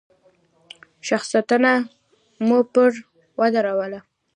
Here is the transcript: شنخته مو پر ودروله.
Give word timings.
شنخته 1.07 1.55
مو 2.45 2.57
پر 2.73 2.91
ودروله. 3.39 3.99